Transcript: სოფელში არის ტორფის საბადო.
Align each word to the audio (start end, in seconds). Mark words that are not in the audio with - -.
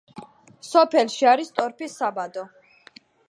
სოფელში 0.67 1.27
არის 1.33 1.53
ტორფის 1.59 1.99
საბადო. 2.01 2.47